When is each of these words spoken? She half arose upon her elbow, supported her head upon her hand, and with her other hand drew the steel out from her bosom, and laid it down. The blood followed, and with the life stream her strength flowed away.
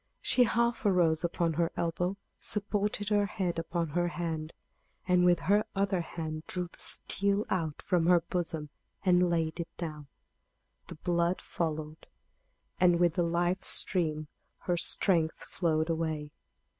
She 0.19 0.45
half 0.45 0.83
arose 0.83 1.23
upon 1.23 1.53
her 1.53 1.71
elbow, 1.77 2.17
supported 2.39 3.09
her 3.09 3.27
head 3.27 3.59
upon 3.59 3.89
her 3.89 4.07
hand, 4.07 4.51
and 5.07 5.23
with 5.23 5.41
her 5.41 5.63
other 5.75 6.01
hand 6.01 6.41
drew 6.47 6.63
the 6.73 6.79
steel 6.79 7.45
out 7.51 7.83
from 7.83 8.07
her 8.07 8.21
bosom, 8.21 8.71
and 9.03 9.29
laid 9.29 9.59
it 9.59 9.69
down. 9.77 10.07
The 10.87 10.95
blood 10.95 11.39
followed, 11.39 12.07
and 12.79 12.99
with 12.99 13.13
the 13.13 13.23
life 13.23 13.63
stream 13.63 14.27
her 14.61 14.75
strength 14.75 15.43
flowed 15.43 15.87
away. 15.91 16.31